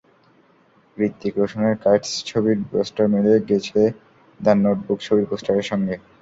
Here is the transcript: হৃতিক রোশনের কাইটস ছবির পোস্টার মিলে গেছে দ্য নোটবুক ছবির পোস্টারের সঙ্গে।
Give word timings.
হৃতিক 0.97 1.33
রোশনের 1.37 1.75
কাইটস 1.83 2.11
ছবির 2.25 2.57
পোস্টার 2.69 3.05
মিলে 3.13 3.33
গেছে 3.49 3.81
দ্য 4.39 4.53
নোটবুক 4.63 4.99
ছবির 5.01 5.25
পোস্টারের 5.31 5.65
সঙ্গে। 5.71 5.95